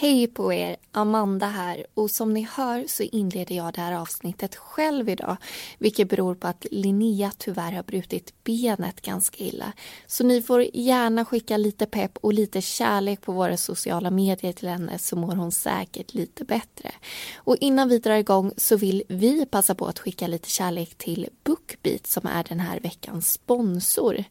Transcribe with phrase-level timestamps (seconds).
[0.00, 0.76] Hej på er!
[0.92, 1.86] Amanda här.
[1.94, 5.36] Och som ni hör så inleder jag det här avsnittet själv idag.
[5.78, 9.72] Vilket beror på att Linnea tyvärr har brutit benet ganska illa.
[10.06, 14.68] Så ni får gärna skicka lite pepp och lite kärlek på våra sociala medier till
[14.68, 16.90] henne så mår hon säkert lite bättre.
[17.36, 21.28] Och innan vi drar igång så vill vi passa på att skicka lite kärlek till
[21.44, 24.24] Bookbeat som är den här veckans sponsor.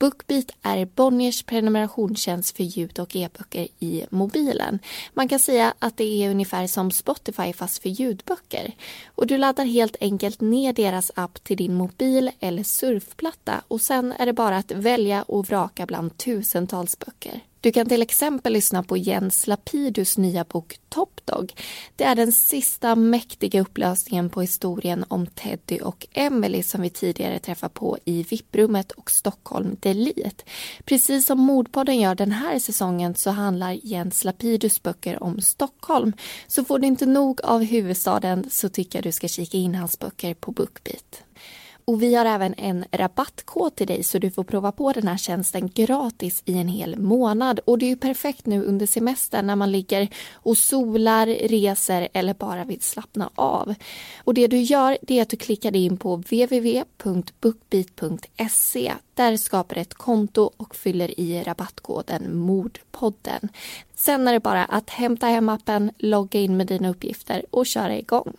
[0.00, 4.78] Bookbeat är Bonniers prenumerationstjänst för ljud och e-böcker i mobilen.
[5.14, 8.74] Man kan säga att det är ungefär som Spotify fast för ljudböcker.
[9.14, 14.12] Och du laddar helt enkelt ner deras app till din mobil eller surfplatta och sen
[14.12, 17.40] är det bara att välja och vraka bland tusentals böcker.
[17.62, 21.52] Du kan till exempel lyssna på Jens Lapidus nya bok Top Dog.
[21.96, 27.38] Det är den sista mäktiga upplösningen på historien om Teddy och Emily som vi tidigare
[27.38, 30.44] träffade på i VIP-rummet och Stockholm Delete.
[30.84, 36.12] Precis som Mordpodden gör den här säsongen så handlar Jens Lapidus böcker om Stockholm.
[36.46, 39.98] Så får du inte nog av huvudstaden så tycker jag du ska kika in hans
[39.98, 41.22] böcker på Bookbeat.
[41.90, 45.16] Och vi har även en rabattkod till dig så du får prova på den här
[45.16, 47.60] tjänsten gratis i en hel månad.
[47.64, 52.34] Och det är ju perfekt nu under semestern när man ligger och solar, reser eller
[52.34, 53.74] bara vill slappna av.
[54.24, 58.92] Och det du gör det är att du klickar in på www.bookbeat.se.
[59.14, 63.48] Där skapar du ett konto och fyller i rabattkoden Mordpodden.
[63.94, 67.98] Sen är det bara att hämta hem appen, logga in med dina uppgifter och köra
[67.98, 68.36] igång.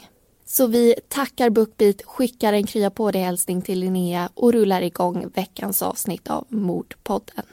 [0.51, 5.31] Så vi tackar Bookbeat, skickar en krya på dig hälsning till Linnea och rullar igång
[5.35, 7.45] veckans avsnitt av Mordpodden.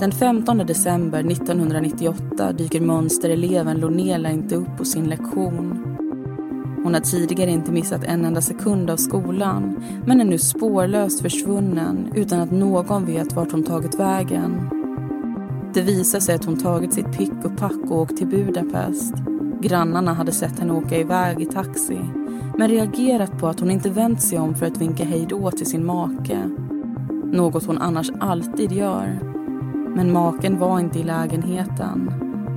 [0.00, 5.84] Den 15 december 1998 dyker mönstereleven Lonela inte upp på sin lektion.
[6.88, 12.12] Hon har tidigare inte missat en enda sekund av skolan men är nu spårlöst försvunnen
[12.14, 14.70] utan att någon vet vart hon tagit vägen.
[15.74, 19.14] Det visar sig att hon tagit sitt pick och pack och åkt till Budapest.
[19.60, 22.00] Grannarna hade sett henne åka iväg i taxi
[22.58, 25.66] men reagerat på att hon inte vänt sig om för att vinka hej då till
[25.66, 26.50] sin make.
[27.32, 29.18] Något hon annars alltid gör.
[29.96, 32.12] Men maken var inte i lägenheten.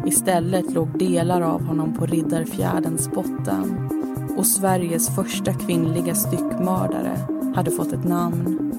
[0.05, 3.89] Istället låg delar av honom på Riddarfjärdens botten
[4.37, 7.17] och Sveriges första kvinnliga styckmördare
[7.55, 8.71] hade fått ett namn.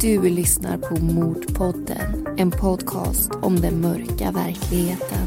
[0.00, 5.26] Du lyssnar på Mordpodden, en podcast om den mörka verkligheten.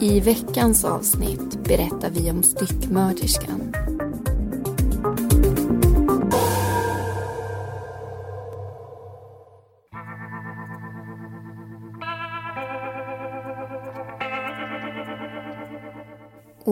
[0.00, 3.74] I veckans avsnitt berättar vi om styckmörderskan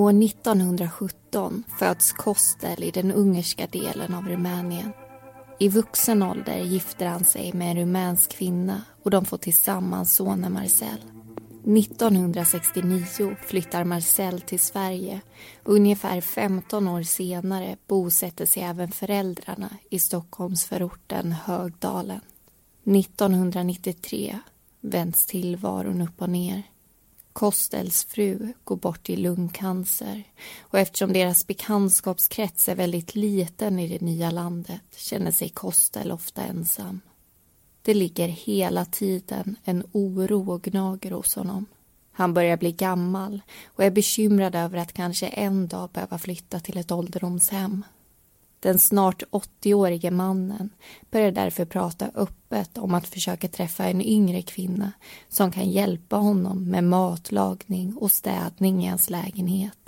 [0.01, 4.93] År 1917 föds Kostel i den ungerska delen av Rumänien.
[5.59, 10.53] I vuxen ålder gifter han sig med en rumänsk kvinna och de får tillsammans sonen
[10.53, 11.01] Marcel.
[11.79, 15.21] 1969 flyttar Marcel till Sverige
[15.65, 22.21] och ungefär 15 år senare bosätter sig även föräldrarna i Stockholmsförorten Högdalen.
[22.85, 24.39] 1993
[24.81, 26.63] vänds tillvaron upp och ner.
[27.33, 30.25] Kostels fru går bort i lungcancer
[30.61, 36.43] och eftersom deras bekantskapskrets är väldigt liten i det nya landet känner sig Kostel ofta
[36.43, 37.01] ensam.
[37.83, 41.67] Det ligger hela tiden en oro och gnager hos honom.
[42.13, 46.79] Han börjar bli gammal och är bekymrad över att kanske en dag behöva flytta till
[46.79, 47.85] ett ålderdomshem.
[48.61, 50.71] Den snart 80-årige mannen
[51.11, 54.93] börjar därför prata öppet om att försöka träffa en yngre kvinna
[55.29, 59.79] som kan hjälpa honom med matlagning och städning i hans lägenhet.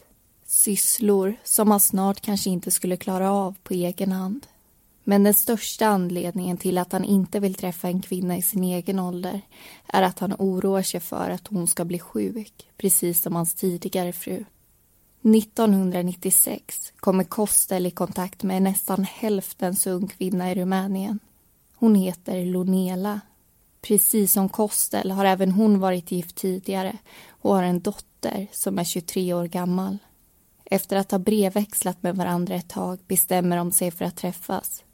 [0.47, 4.47] Sysslor som han snart kanske inte skulle klara av på egen hand.
[5.05, 8.99] Men den största anledningen till att han inte vill träffa en kvinna i sin egen
[8.99, 9.41] ålder
[9.87, 14.13] är att han oroar sig för att hon ska bli sjuk, precis som hans tidigare
[14.13, 14.45] fru.
[15.25, 21.19] 1996 kommer Kostel i kontakt med nästan hälften så ung kvinna i Rumänien.
[21.75, 23.21] Hon heter Lonela.
[23.83, 26.97] Precis som Kostel har även hon varit gift tidigare
[27.29, 29.99] och har en dotter som är 23 år gammal.
[30.65, 34.85] Efter att ha brevväxlat med varandra ett tag bestämmer de sig för att träffas.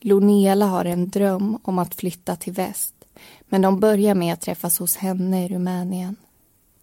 [0.00, 2.94] Lonela har en dröm om att flytta till väst
[3.48, 6.16] men de börjar med att träffas hos henne i Rumänien.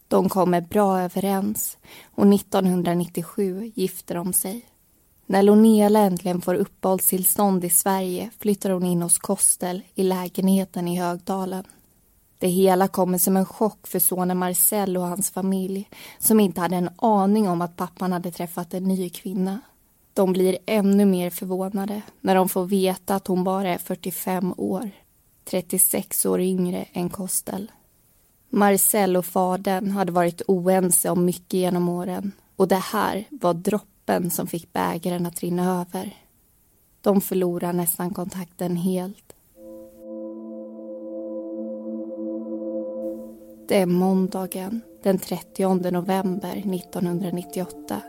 [0.08, 1.78] De kommer bra överens
[2.16, 4.66] och 1997 gifter de sig.
[5.26, 11.00] När Lonela äntligen får uppehållstillstånd i Sverige flyttar hon in hos Kostel i lägenheten i
[11.00, 11.64] Högdalen.
[12.40, 15.90] Det hela kommer som en chock för sonen Marcel och hans familj
[16.20, 19.60] som inte hade en aning om att pappan hade träffat en ny kvinna.
[20.14, 24.92] De blir ännu mer förvånade när de får veta att hon bara är 45 år,
[25.46, 27.72] 36 år yngre än Kostel.
[28.50, 34.32] Marcel och fadern hade varit oense om mycket genom åren och det här var droppen
[34.32, 36.16] som fick bägaren att rinna över.
[37.02, 39.34] De förlorar nästan kontakten helt.
[43.68, 48.02] Det är måndagen den 30 november 1998.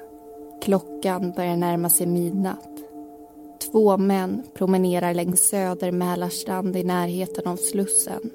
[0.62, 2.78] Klockan börjar närma sig midnatt.
[3.72, 8.30] Två män promenerar längs Söder Mälarstrand i närheten av Slussen.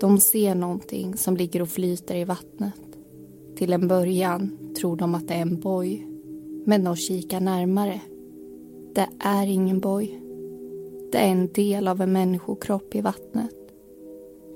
[0.00, 2.74] De ser någonting som ligger och flyter i vattnet.
[3.56, 6.06] Till en början tror de att det är en boj.
[6.64, 8.00] Men de kikar närmare.
[8.94, 10.20] Det är ingen boj.
[11.12, 13.50] Det är en del av en människokropp i vattnet.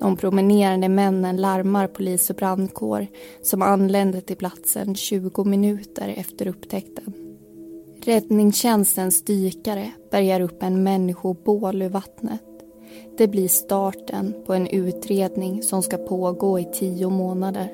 [0.00, 3.06] De promenerande männen larmar polis och brandkår
[3.42, 7.12] som anländer till platsen 20 minuter efter upptäckten.
[8.04, 12.51] Räddningstjänstens dykare bärgar upp en människobål ur vattnet.
[13.16, 17.72] Det blir starten på en utredning som ska pågå i tio månader.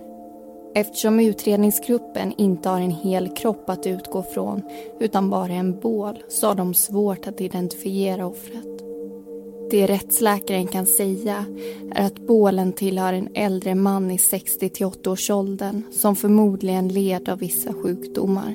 [0.75, 4.63] Eftersom utredningsgruppen inte har en hel kropp att utgå från
[5.01, 8.65] utan bara en bål så har de svårt att identifiera offret.
[9.71, 11.45] Det rättsläkaren kan säga
[11.95, 17.39] är att bålen tillhör en äldre man i 60 80 åldern som förmodligen led av
[17.39, 18.55] vissa sjukdomar.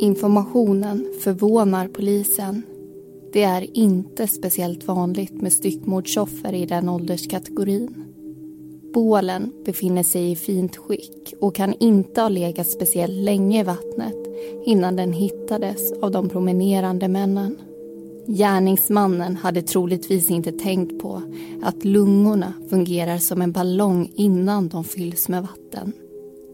[0.00, 2.62] Informationen förvånar polisen.
[3.34, 8.04] Det är inte speciellt vanligt med styckmordsoffer i den ålderskategorin.
[8.94, 14.16] Bålen befinner sig i fint skick och kan inte ha legat speciellt länge i vattnet
[14.64, 17.56] innan den hittades av de promenerande männen.
[18.26, 21.22] Gärningsmannen hade troligtvis inte tänkt på
[21.62, 25.92] att lungorna fungerar som en ballong innan de fylls med vatten.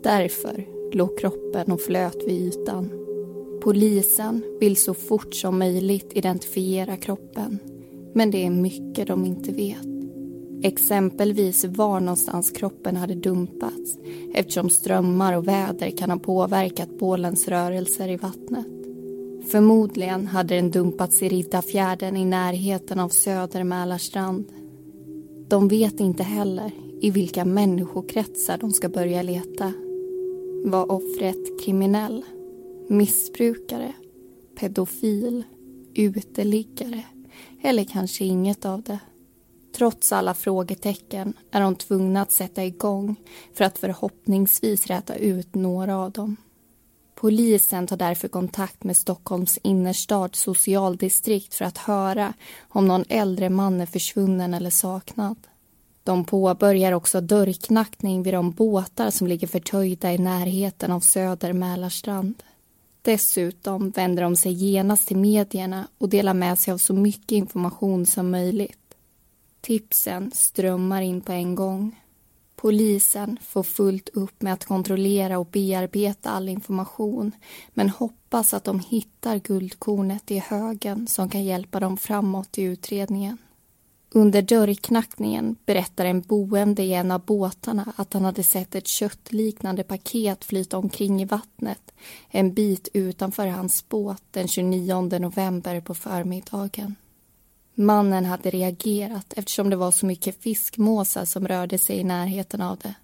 [0.03, 2.91] Därför låg kroppen och flöt vid ytan.
[3.63, 7.59] Polisen vill så fort som möjligt identifiera kroppen
[8.13, 9.87] men det är mycket de inte vet.
[10.63, 13.99] Exempelvis var någonstans kroppen hade dumpats
[14.35, 18.67] eftersom strömmar och väder kan ha påverkat bålens rörelser i vattnet.
[19.51, 24.45] Förmodligen hade den dumpats i Riddarfjärden i närheten av Söder Mälarstrand.
[25.49, 26.71] De vet inte heller
[27.01, 29.73] i vilka människokretsar de ska börja leta.
[30.65, 32.25] Var offret kriminell?
[32.93, 33.93] Missbrukare?
[34.59, 35.45] Pedofil?
[35.95, 37.05] Uteliggare?
[37.63, 38.99] Eller kanske inget av det?
[39.77, 43.17] Trots alla frågetecken är de tvungna att sätta igång
[43.55, 46.37] för att förhoppningsvis räta ut några av dem.
[47.15, 52.33] Polisen tar därför kontakt med Stockholms innerstads socialdistrikt för att höra
[52.69, 55.37] om någon äldre man är försvunnen eller saknad.
[56.05, 62.43] De påbörjar också dörrknackning vid de båtar som ligger förtöjda i närheten av Söder Mälarstrand.
[63.03, 68.07] Dessutom vänder de sig genast till medierna och delar med sig av så mycket information
[68.07, 68.77] som möjligt.
[69.61, 72.01] Tipsen strömmar in på en gång.
[72.57, 77.33] Polisen får fullt upp med att kontrollera och bearbeta all information
[77.75, 83.39] men hoppas att de hittar guldkornet i högen som kan hjälpa dem framåt i utredningen.
[84.13, 89.83] Under dörrknackningen berättar en boende i en av båtarna att han hade sett ett köttliknande
[89.83, 91.93] paket flyta omkring i vattnet
[92.29, 96.97] en bit utanför hans båt den 29 november på förmiddagen.
[97.75, 102.79] Mannen hade reagerat eftersom det var så mycket fiskmåsar som rörde sig i närheten av
[102.79, 102.95] det.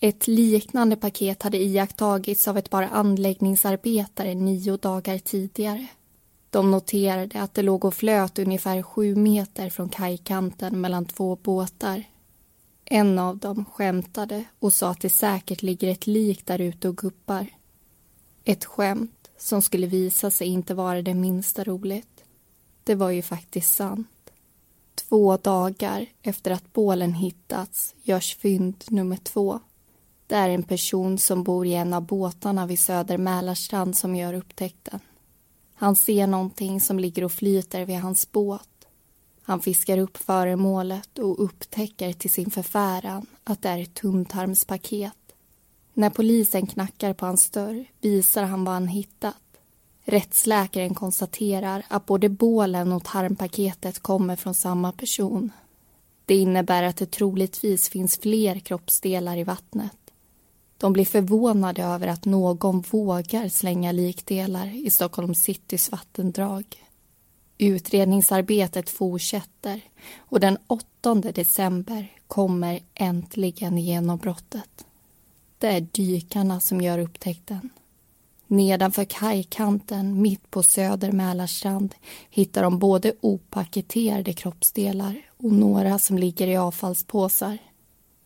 [0.00, 5.86] Ett liknande paket hade iakttagits av ett par anläggningsarbetare nio dagar tidigare.
[6.52, 12.04] De noterade att det låg och flöt ungefär sju meter från kajkanten mellan två båtar.
[12.84, 16.96] En av dem skämtade och sa att det säkert ligger ett lik där ute och
[16.96, 17.46] guppar.
[18.44, 22.24] Ett skämt som skulle visa sig inte vara det minsta roligt.
[22.84, 24.32] Det var ju faktiskt sant.
[24.94, 29.60] Två dagar efter att bålen hittats görs fynd nummer två.
[30.26, 34.34] Det är en person som bor i en av båtarna vid Söder Mälarstrand som gör
[34.34, 35.00] upptäckten.
[35.82, 38.68] Han ser någonting som ligger och flyter vid hans båt.
[39.42, 45.34] Han fiskar upp föremålet och upptäcker till sin förfäran att det är ett tunntarmspaket.
[45.94, 49.42] När polisen knackar på hans dörr visar han vad han hittat.
[50.04, 55.50] Rättsläkaren konstaterar att både bålen och tarmpaketet kommer från samma person.
[56.26, 60.01] Det innebär att det troligtvis finns fler kroppsdelar i vattnet.
[60.82, 66.64] De blir förvånade över att någon vågar slänga likdelar i Stockholms citys vattendrag.
[67.58, 69.80] Utredningsarbetet fortsätter
[70.18, 74.86] och den 8 december kommer äntligen genombrottet.
[75.58, 77.70] Det är dykarna som gör upptäckten.
[78.46, 81.94] Nedanför kajkanten, mitt på Söder Mälarstrand
[82.30, 87.58] hittar de både opaketerade kroppsdelar och några som ligger i avfallspåsar.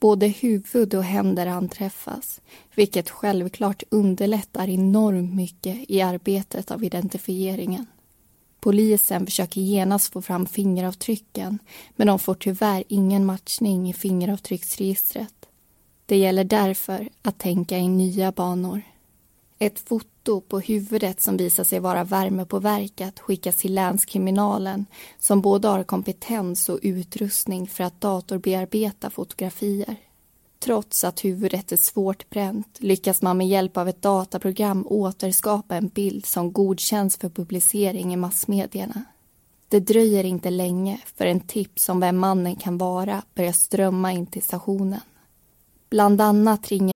[0.00, 2.41] Både huvud och händer anträffas
[2.75, 7.87] vilket självklart underlättar enormt mycket i arbetet av identifieringen.
[8.61, 11.59] Polisen försöker genast få fram fingeravtrycken
[11.97, 15.35] men de får tyvärr ingen matchning i fingeravtrycksregistret.
[16.07, 18.83] Det gäller därför att tänka i nya banor.
[19.59, 24.87] Ett foto på huvudet som visar sig vara värmepåverkat skickas till länskriminalen
[25.19, 29.97] som både har kompetens och utrustning för att datorbearbeta fotografier.
[30.59, 35.89] Trots att huvudet är svårt bränt lyckas man med hjälp av ett dataprogram återskapa en
[35.89, 39.05] bild som godkänns för publicering i massmedierna.
[39.69, 44.27] Det dröjer inte länge för en tips om vem mannen kan vara börjar strömma in
[44.27, 45.01] till stationen.
[45.91, 46.96] Bland annat ringer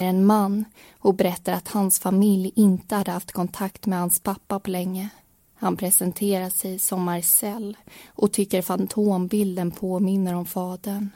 [0.00, 0.64] en man
[0.98, 5.08] och berättar att hans familj inte hade haft kontakt med hans pappa på länge.
[5.54, 11.10] Han presenterar sig som Marcel och tycker fantombilden påminner om fadern.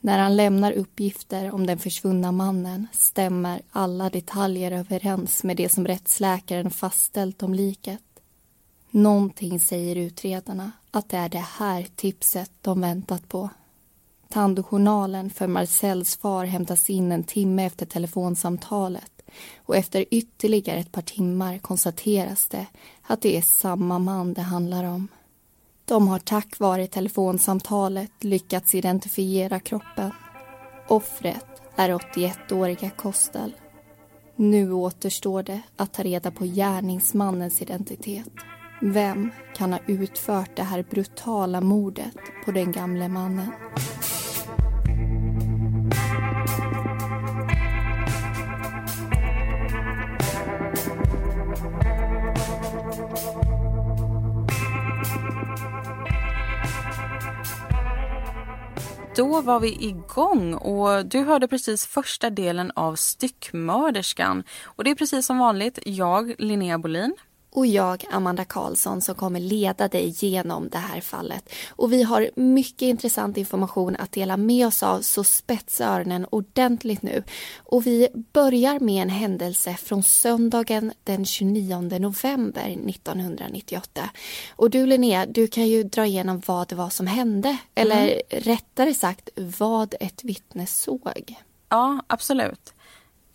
[0.00, 5.86] När han lämnar uppgifter om den försvunna mannen stämmer alla detaljer överens med det som
[5.86, 8.02] rättsläkaren fastställt om liket.
[8.90, 13.50] Någonting säger utredarna att det är det här tipset de väntat på.
[14.34, 19.22] Tandjournalen för Marcells far hämtas in en timme efter telefonsamtalet
[19.56, 22.66] och efter ytterligare ett par timmar konstateras det
[23.02, 25.08] att det är samma man det handlar om.
[25.84, 30.10] De har tack vare telefonsamtalet lyckats identifiera kroppen.
[30.88, 33.54] Offret är 81-åriga Kostel.
[34.36, 38.28] Nu återstår det att ta reda på gärningsmannens identitet.
[38.80, 42.14] Vem kan ha utfört det här brutala mordet
[42.44, 43.50] på den gamle mannen?
[59.16, 64.44] Då var vi igång och du hörde precis första delen av Styckmörderskan.
[64.64, 67.14] Och det är precis som vanligt jag, Linnea Bolin
[67.54, 71.52] och jag, Amanda Karlsson, som kommer leda dig genom det här fallet.
[71.68, 77.02] Och vi har mycket intressant information att dela med oss av, så spetsa öronen ordentligt
[77.02, 77.22] nu.
[77.64, 84.10] Och vi börjar med en händelse från söndagen den 29 november 1998.
[84.56, 88.20] Och du Linnea, du kan ju dra igenom vad det var som hände, eller mm.
[88.28, 91.34] rättare sagt vad ett vittne såg.
[91.68, 92.74] Ja, absolut.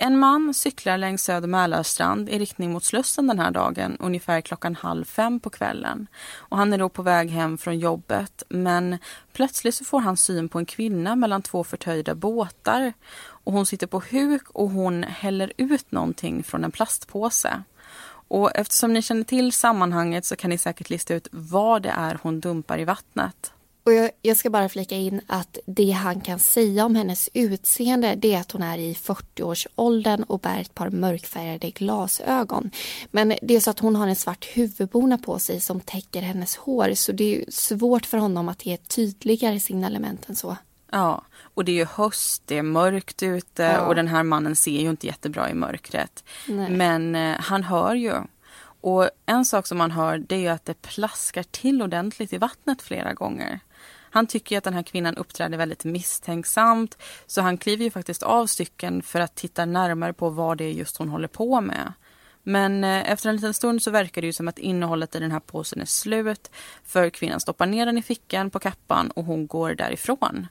[0.02, 4.76] En man cyklar längs Söder Mälarstrand i riktning mot Slussen den här dagen ungefär klockan
[4.76, 6.08] halv fem på kvällen.
[6.36, 8.98] Och han är då på väg hem från jobbet men
[9.34, 12.94] plötsligt så får han syn på en kvinna mellan två förtöjda båtar.
[13.20, 17.64] Och hon sitter på huk och hon häller ut någonting från en plastpåse.
[18.28, 22.20] Och eftersom ni känner till sammanhanget så kan ni säkert lista ut vad det är
[22.22, 23.54] hon dumpar i vattnet.
[23.84, 28.16] Och jag, jag, ska bara flika in att det han kan säga om hennes utseende
[28.16, 32.72] det är att hon är i 40-årsåldern och bär ett par mörkfärgade glasögon.
[33.12, 36.56] Men det är så att hon har en svart huvudbona på sig som täcker hennes
[36.56, 40.58] hår så det är svårt för honom att ge tydligare signalement än så.
[40.92, 43.82] Ja, och det är ju höst, det är mörkt ute ja.
[43.82, 46.24] och den här mannen ser ju inte jättebra i mörkret.
[46.48, 46.70] Nej.
[46.70, 48.14] Men eh, han hör ju.
[48.82, 52.38] Och en sak som man hör det är ju att det plaskar till ordentligt i
[52.38, 53.60] vattnet flera gånger.
[54.10, 58.48] Han tycker att den här kvinnan uppträder väldigt misstänksamt så han kliver ju faktiskt av
[58.48, 61.94] stycken för att titta närmare på vad det är just hon håller på med.
[62.44, 65.32] Men eh, efter en liten stund så verkar det ju som att innehållet i den
[65.32, 66.52] här påsen är slut
[66.84, 70.48] för kvinnan stoppar ner den i fickan på kappan och hon går därifrån.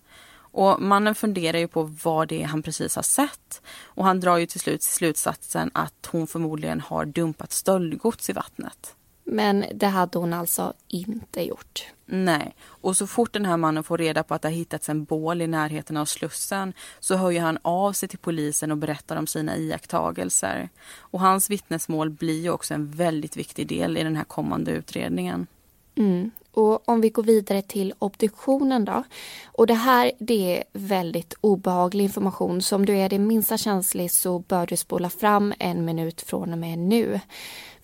[0.50, 4.36] Och mannen funderar ju på vad det är han precis har sett och han drar
[4.36, 8.94] ju till slut slutsatsen att hon förmodligen har dumpat stöldgods i vattnet.
[9.30, 11.86] Men det hade hon alltså inte gjort.
[12.06, 15.04] Nej, och så fort den här mannen får reda på att det har hittats en
[15.04, 19.26] bål i närheten av Slussen så höjer han av sig till polisen och berättar om
[19.26, 20.68] sina iakttagelser.
[20.98, 25.46] Och hans vittnesmål blir också en väldigt viktig del i den här kommande utredningen.
[25.94, 26.30] Mm.
[26.52, 29.04] Och om vi går vidare till obduktionen då.
[29.46, 32.62] Och det här det är väldigt obehaglig information.
[32.62, 36.52] Så om du är det minsta känslig så bör du spola fram en minut från
[36.52, 37.20] och med nu.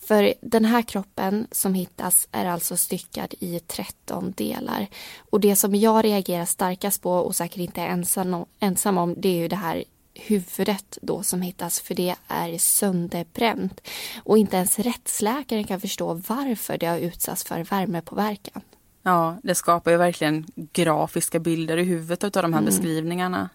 [0.09, 4.87] För den här kroppen som hittas är alltså styckad i 13 delar.
[5.31, 9.29] Och det som jag reagerar starkast på och säkert inte är ensam, ensam om det
[9.29, 9.85] är ju det här
[10.15, 13.81] huvudet då som hittas för det är sönderbränt.
[14.23, 18.63] Och inte ens rättsläkaren kan förstå varför det har utsatts för värmepåverkan.
[19.03, 22.65] Ja, det skapar ju verkligen grafiska bilder i huvudet av de här mm.
[22.65, 23.49] beskrivningarna.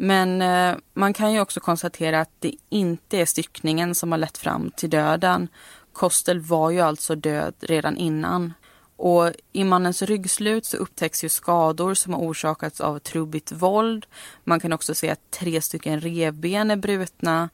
[0.00, 4.38] Men eh, man kan ju också konstatera att det inte är styckningen som har lett
[4.38, 5.48] fram till döden.
[5.98, 8.52] Kostel var ju alltså död redan innan.
[8.96, 14.06] Och I mannens ryggslut så upptäcks ju skador som har orsakats av trubbigt våld.
[14.44, 17.48] Man kan också se att tre stycken revben är brutna.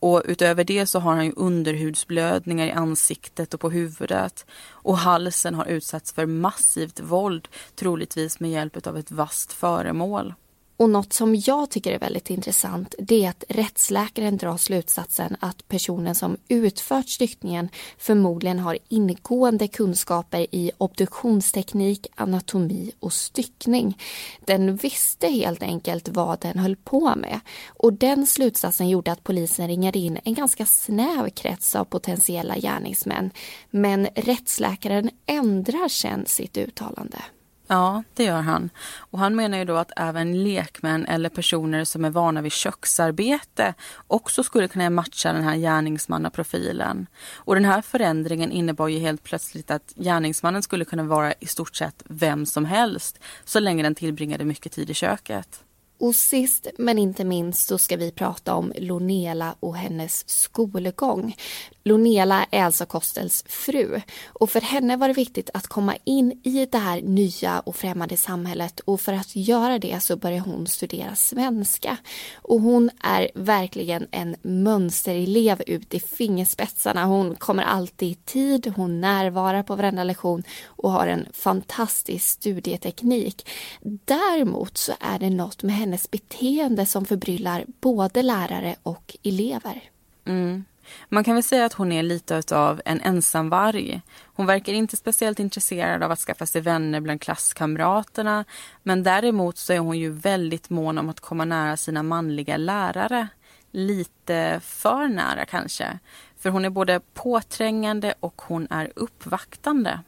[0.00, 4.46] Och utöver det så har han ju underhudsblödningar i ansiktet och på huvudet.
[4.68, 10.34] Och halsen har utsatts för massivt våld, troligtvis med hjälp av ett vasst föremål.
[10.76, 15.68] Och något som jag tycker är väldigt intressant det är att rättsläkaren drar slutsatsen att
[15.68, 17.68] personen som utfört styckningen
[17.98, 23.98] förmodligen har ingående kunskaper i obduktionsteknik, anatomi och styckning.
[24.44, 29.68] Den visste helt enkelt vad den höll på med och den slutsatsen gjorde att polisen
[29.68, 33.30] ringade in en ganska snäv krets av potentiella gärningsmän.
[33.70, 37.18] Men rättsläkaren ändrar sen sitt uttalande.
[37.66, 38.70] Ja, det gör han.
[38.98, 43.74] Och han menar ju då att även lekmän eller personer som är vana vid köksarbete
[44.06, 47.06] också skulle kunna matcha den här gärningsmannaprofilen.
[47.34, 51.76] Och den här förändringen innebar ju helt plötsligt att gärningsmannen skulle kunna vara i stort
[51.76, 55.62] sett vem som helst så länge den tillbringade mycket tid i köket.
[55.98, 61.36] Och sist men inte minst så ska vi prata om Lonela och hennes skolgång.
[61.86, 66.66] Lonela är alltså Kostels fru och för henne var det viktigt att komma in i
[66.66, 71.14] det här nya och främmande samhället och för att göra det så började hon studera
[71.14, 71.96] svenska.
[72.34, 77.04] Och hon är verkligen en mönsterelev ut i fingerspetsarna.
[77.04, 83.48] Hon kommer alltid i tid, hon närvarar på varenda lektion och har en fantastisk studieteknik.
[83.82, 89.82] Däremot så är det något med hennes beteende som förbryllar både lärare och elever.
[90.24, 90.64] Mm.
[91.08, 94.00] Man kan väl säga att hon är lite av en ensamvarg.
[94.24, 98.44] Hon verkar inte speciellt intresserad av att skaffa sig vänner bland klasskamraterna
[98.82, 103.28] men däremot så är hon ju väldigt mån om att komma nära sina manliga lärare.
[103.70, 105.98] Lite för nära kanske.
[106.38, 110.00] För hon är både påträngande och hon är uppvaktande.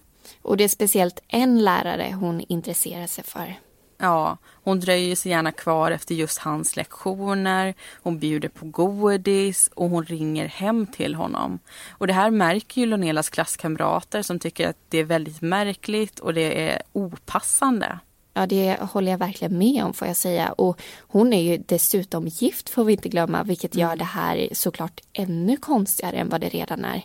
[0.42, 3.67] Och det är speciellt en lärare hon intresserar sig för.
[4.00, 7.74] Ja, hon dröjer sig gärna kvar efter just hans lektioner.
[8.02, 11.58] Hon bjuder på godis och hon ringer hem till honom.
[11.90, 16.34] Och det här märker ju Lonelas klasskamrater som tycker att det är väldigt märkligt och
[16.34, 17.98] det är opassande.
[18.38, 20.52] Ja, det håller jag verkligen med om får jag säga.
[20.52, 23.98] Och hon är ju dessutom gift får vi inte glömma, vilket gör mm.
[23.98, 27.02] det här såklart ännu konstigare än vad det redan är.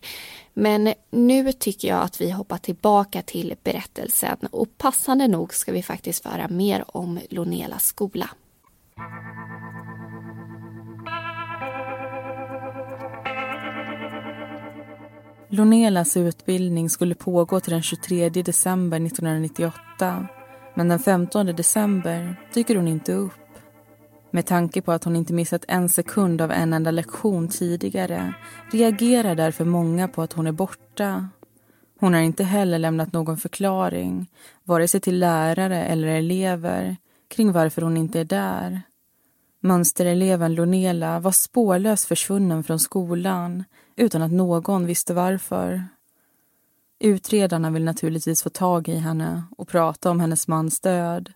[0.53, 5.83] Men nu tycker jag att vi hoppar tillbaka till berättelsen och passande nog ska vi
[5.83, 8.29] faktiskt föra mer om Lonelas skola.
[15.49, 20.27] Lonelas utbildning skulle pågå till den 23 december 1998
[20.73, 23.33] men den 15 december dyker hon inte upp.
[24.31, 28.33] Med tanke på att hon inte missat en sekund av en enda lektion tidigare
[28.71, 31.29] reagerar därför många på att hon är borta.
[31.99, 34.29] Hon har inte heller lämnat någon förklaring,
[34.63, 36.97] vare sig till lärare eller elever,
[37.35, 38.81] kring varför hon inte är där.
[39.61, 43.63] Mönstereleven Lonela var spårlöst försvunnen från skolan
[43.95, 45.83] utan att någon visste varför.
[47.05, 51.33] Utredarna vill naturligtvis få tag i henne och prata om hennes mans död.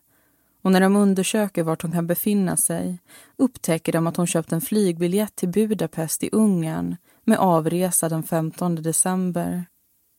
[0.62, 3.00] Och när de undersöker vart hon kan befinna sig
[3.38, 8.76] upptäcker de att hon köpt en flygbiljett till Budapest i Ungern med avresa den 15
[8.76, 9.66] december.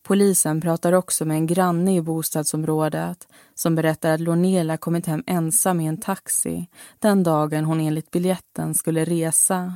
[0.06, 5.80] Polisen pratar också med en granne i bostadsområdet som berättar att Lonela kommit hem ensam
[5.80, 6.66] i en taxi
[6.98, 9.74] den dagen hon enligt biljetten skulle resa.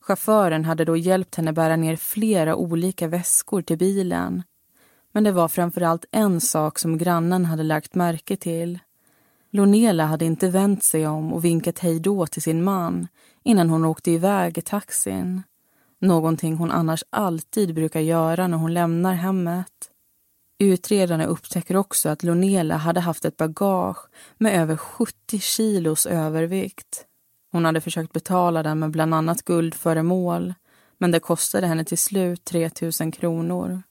[0.00, 4.42] Chauffören hade då hjälpt henne bära ner flera olika väskor till bilen
[5.12, 8.78] men det var framför allt en sak som grannen hade lagt märke till.
[9.50, 13.08] Lonela hade inte vänt sig om och vinkat hej då till sin man
[13.44, 15.42] innan hon åkte iväg i taxin.
[16.00, 19.90] Någonting hon annars alltid brukar göra när hon lämnar hemmet.
[20.58, 27.06] Utredarna upptäcker också att Lonela hade haft ett bagage med över 70 kilos övervikt.
[27.52, 30.54] Hon hade försökt betala den med bland annat guldföremål
[30.98, 32.70] men det kostade henne till slut 3
[33.00, 33.82] 000 kronor.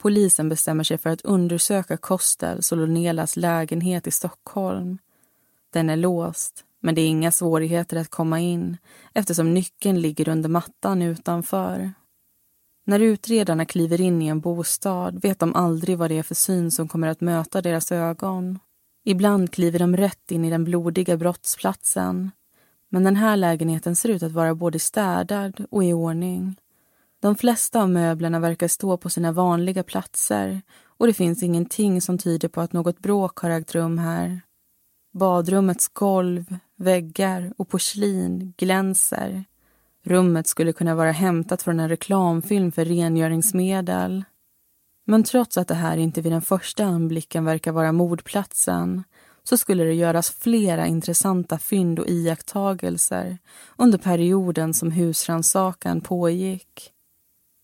[0.00, 4.98] Polisen bestämmer sig för att undersöka Kostel Solonelas lägenhet i Stockholm.
[5.72, 8.76] Den är låst, men det är inga svårigheter att komma in
[9.14, 11.92] eftersom nyckeln ligger under mattan utanför.
[12.86, 16.70] När utredarna kliver in i en bostad vet de aldrig vad det är för syn
[16.70, 18.58] som kommer att möta deras ögon.
[19.04, 22.30] Ibland kliver de rätt in i den blodiga brottsplatsen.
[22.88, 26.56] Men den här lägenheten ser ut att vara både städad och i ordning.
[27.20, 32.18] De flesta av möblerna verkar stå på sina vanliga platser och det finns ingenting som
[32.18, 34.40] tyder på att något bråk har ägt rum här.
[35.12, 39.44] Badrummets golv, väggar och porslin glänser.
[40.04, 44.24] Rummet skulle kunna vara hämtat från en reklamfilm för rengöringsmedel.
[45.06, 49.02] Men trots att det här inte vid den första anblicken verkar vara mordplatsen
[49.42, 53.38] så skulle det göras flera intressanta fynd och iakttagelser
[53.76, 56.92] under perioden som husrannsakan pågick.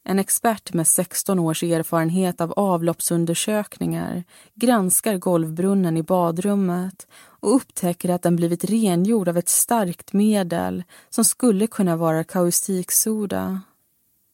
[0.08, 8.22] En expert med 16 års erfarenhet av avloppsundersökningar granskar golvbrunnen i badrummet och upptäcker att
[8.22, 13.60] den blivit rengjord av ett starkt medel som skulle kunna vara kaustiksoda.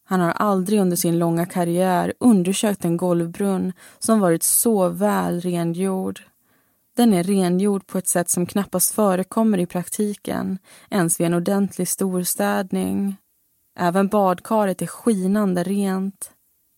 [0.05, 6.21] Han har aldrig under sin långa karriär undersökt en golvbrunn som varit så väl rengjord.
[6.97, 10.59] Den är rengjord på ett sätt som knappast förekommer i praktiken,
[10.91, 13.17] ens vid en ordentlig storstädning.
[13.75, 16.33] Även badkaret är skinande rent.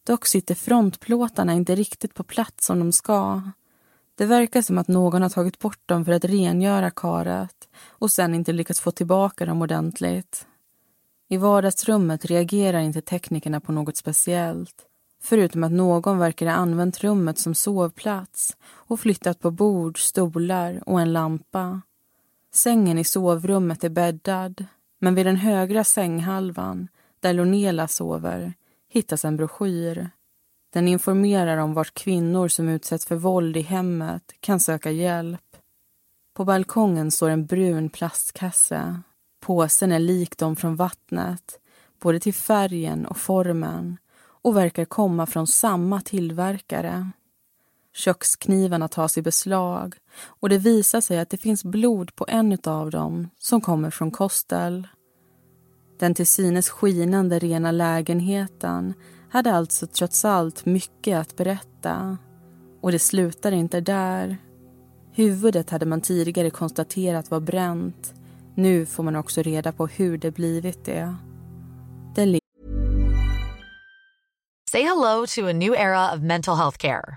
[0.06, 3.42] Dock sitter frontplåtarna inte riktigt på plats som de ska.
[4.14, 8.34] Det verkar som att någon har tagit bort dem för att rengöra karet och sen
[8.34, 10.46] inte lyckats få tillbaka dem ordentligt.
[11.28, 14.86] I vardagsrummet reagerar inte teknikerna på något speciellt
[15.24, 21.00] förutom att någon verkar ha använt rummet som sovplats och flyttat på bord, stolar och
[21.00, 21.82] en lampa.
[22.52, 24.66] Sängen i sovrummet är bäddad
[25.00, 26.88] men vid den högra sänghalvan,
[27.20, 28.54] där Lonela sover,
[28.88, 30.10] hittas en broschyr.
[30.72, 35.56] Den informerar om vart kvinnor som utsätts för våld i hemmet kan söka hjälp.
[36.36, 39.00] På balkongen står en brun plastkasse.
[39.40, 41.60] Påsen är lik de från vattnet,
[42.00, 47.10] både till färgen och formen och verkar komma från samma tillverkare.
[47.96, 49.94] Köksknivarna tas i beslag
[50.40, 54.10] och det visar sig att det finns blod på en av dem som kommer från
[54.10, 54.88] Kostel.
[55.98, 58.94] Den till synes skinande rena lägenheten
[59.30, 62.18] hade alltså trots allt mycket att berätta.
[62.80, 64.38] Och det slutar inte där.
[65.12, 68.14] Huvudet hade man tidigare konstaterat var bränt.
[68.54, 71.16] Nu får man också reda på hur det blivit det.
[72.14, 72.38] det
[74.70, 77.16] Say hello to a new era of mental health care.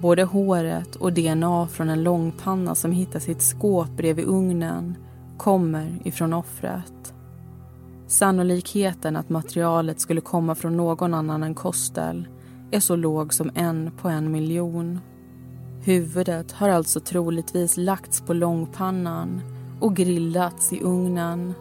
[0.00, 4.96] Både håret och DNA från en långpanna som hittas i ett skåp bredvid ugnen
[5.36, 7.14] kommer ifrån offret.
[8.06, 12.28] Sannolikheten att materialet skulle komma från någon annan än Kostel
[12.70, 15.00] är så låg som en på en miljon.
[15.84, 19.40] Huvudet har alltså troligtvis lagts på långpannan
[19.80, 21.54] och grillats i ugnen.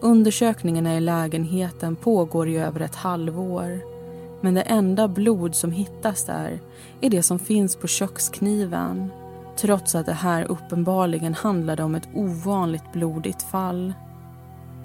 [0.00, 3.97] Undersökningarna i lägenheten pågår i över ett halvår
[4.40, 6.60] men det enda blod som hittas där
[7.00, 9.10] är det som finns på kökskniven
[9.56, 13.92] trots att det här uppenbarligen handlade om ett ovanligt blodigt fall.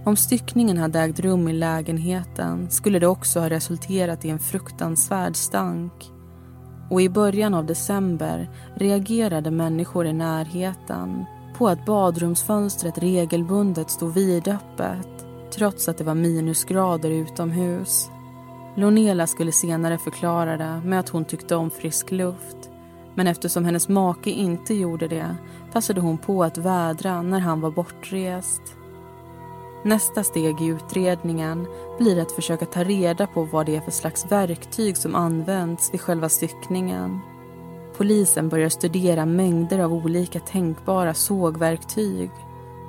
[0.06, 5.36] Om styckningen hade ägt rum i lägenheten skulle det också ha resulterat i en fruktansvärd
[5.36, 6.12] stank.
[6.89, 11.26] Och i början av december reagerade människor i närheten
[11.58, 18.10] på att badrumsfönstret regelbundet stod vidöppet trots att det var minusgrader utomhus.
[18.76, 22.70] Lonela skulle senare förklara det med att hon tyckte om frisk luft.
[23.16, 25.36] Men eftersom hennes make inte gjorde det
[25.72, 28.62] passade hon på att vädra när han var bortrest.
[29.84, 31.68] Nästa steg i utredningen
[32.00, 36.02] blir att försöka ta reda på vad det är för slags verktyg som används vid
[36.02, 37.20] själva styckningen.
[37.98, 42.32] Polisen börjar studera mängder av olika tänkbara sågverktyg.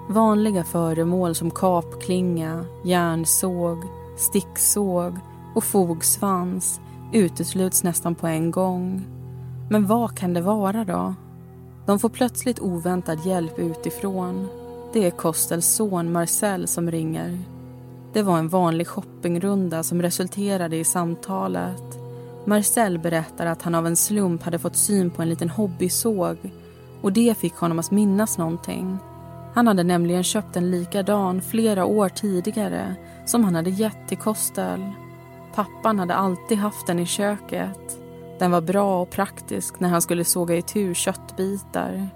[0.09, 3.85] Vanliga föremål som kapklinga, järnsåg,
[4.17, 5.19] sticksåg
[5.55, 6.81] och fogsvans
[7.13, 9.07] utesluts nästan på en gång.
[9.71, 11.15] Men vad kan det vara då?
[11.87, 14.49] De får plötsligt oväntad hjälp utifrån.
[14.93, 17.39] Det är Kostels son Marcel som ringer.
[18.13, 21.99] Det var en vanlig shoppingrunda som resulterade i samtalet.
[22.45, 26.37] Marcel berättar att han av en slump hade fått syn på en liten hobbysåg
[27.03, 28.99] och det fick honom att minnas någonting.
[29.55, 32.95] Han hade nämligen köpt en likadan flera år tidigare
[33.27, 34.81] som han hade gett till Kostel.
[35.55, 37.99] Pappan hade alltid haft den i köket.
[38.39, 42.09] Den var bra och praktisk när han skulle såga itu köttbitar.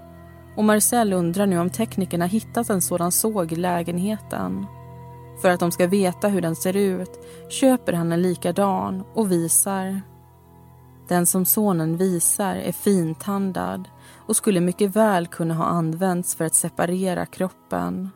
[0.55, 4.65] Och Marcel undrar nu om teknikerna hittat en sådan såg i lägenheten.
[5.41, 10.01] För att de ska veta hur den ser ut köper han en likadan och visar.
[11.07, 13.89] Den som sonen visar är fintandad
[14.27, 18.09] och skulle mycket väl kunna ha använts för att separera kroppen.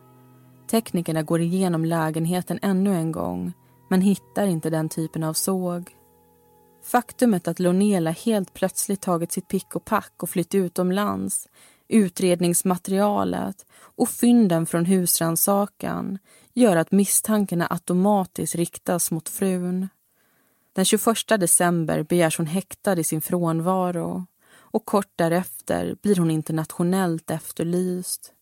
[0.72, 3.54] Teknikerna går igenom lägenheten ännu en gång
[3.90, 5.96] men hittar inte den typen av såg.
[6.84, 11.48] Faktumet att Lonela helt plötsligt tagit sitt pick och pack och flytt utomlands,
[11.88, 16.20] utredningsmaterialet och fynden från husrannsakan
[16.54, 19.88] gör att misstankarna automatiskt riktas mot frun.
[20.74, 27.32] Den 21 december begärs hon häktad i sin frånvaro och kort därefter blir hon internationellt
[27.32, 28.34] efterlyst.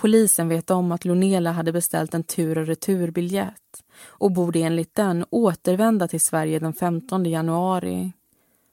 [0.00, 5.24] Polisen vet om att Lonela hade beställt en tur och returbiljett och borde enligt den
[5.30, 8.12] återvända till Sverige den 15 januari.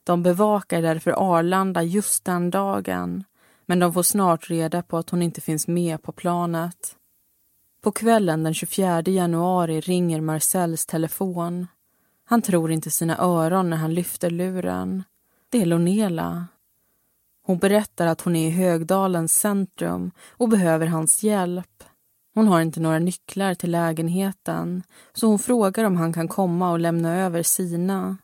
[0.04, 3.24] De bevakar därför Arlanda just den dagen
[3.66, 6.96] men de får snart reda på att hon inte finns med på planet.
[7.82, 11.68] På kvällen den 24 januari ringer Marcells telefon.
[12.26, 15.04] Han tror inte sina öron när han lyfter luren.
[15.50, 16.48] Det är Lonela.
[17.46, 21.84] Hon berättar att hon är i Högdalens centrum och behöver hans hjälp.
[22.34, 26.80] Hon har inte några nycklar till lägenheten så hon frågar om han kan komma och
[26.80, 28.18] lämna över sina.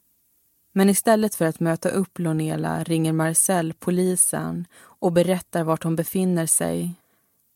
[0.73, 6.45] Men istället för att möta upp Lonela ringer Marcel polisen och berättar vart hon befinner
[6.45, 6.95] sig.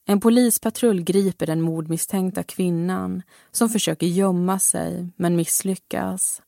[0.07, 6.41] En polispatrull griper den mordmisstänkta kvinnan som försöker gömma sig men misslyckas.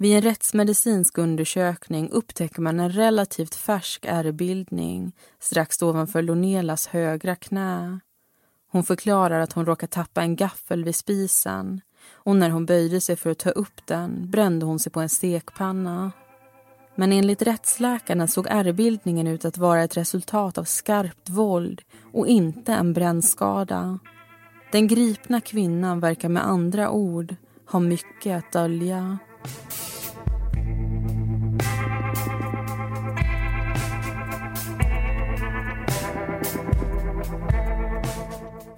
[0.00, 8.00] Vid en rättsmedicinsk undersökning upptäcker man en relativt färsk ärrbildning strax ovanför Lonelas högra knä.
[8.70, 11.80] Hon förklarar att hon råkat tappa en gaffel vid spisen
[12.10, 15.08] och när hon böjde sig för att ta upp den brände hon sig på en
[15.08, 16.12] stekpanna.
[16.94, 21.82] Men enligt rättsläkarna såg ärrbildningen ut att vara ett resultat av skarpt våld
[22.12, 23.98] och inte en brännskada.
[24.72, 27.34] Den gripna kvinnan verkar med andra ord
[27.66, 29.18] ha mycket att dölja.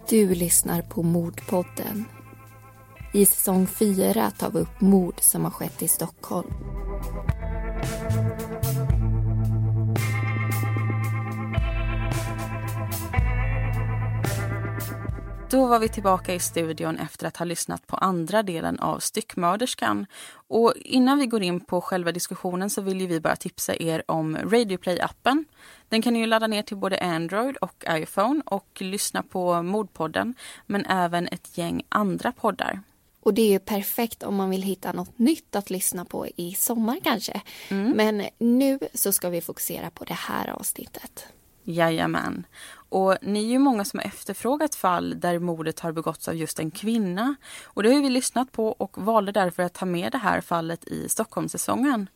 [0.08, 2.04] Du lyssnar på Mordpodden.
[3.12, 6.50] I säsong 4 tar vi upp mord som har skett i Stockholm.
[15.50, 20.06] Då var vi tillbaka i studion efter att ha lyssnat på andra delen av Styckmörderskan.
[20.48, 24.36] Och innan vi går in på själva diskussionen så vill vi bara tipsa er om
[24.36, 25.44] Radioplay-appen.
[25.88, 30.34] Den kan ni ladda ner till både Android och iPhone och lyssna på Mordpodden
[30.66, 32.82] men även ett gäng andra poddar.
[33.20, 36.98] Och det är perfekt om man vill hitta något nytt att lyssna på i sommar
[37.04, 37.40] kanske.
[37.68, 37.90] Mm.
[37.90, 41.26] Men nu så ska vi fokusera på det här avsnittet.
[41.64, 42.46] Jajamän.
[42.72, 46.58] Och ni är ju många som har efterfrågat fall där mordet har begåtts av just
[46.58, 47.34] en kvinna.
[47.64, 50.84] Och det har vi lyssnat på och valde därför att ta med det här fallet
[50.84, 52.08] i Stockholmssäsongen.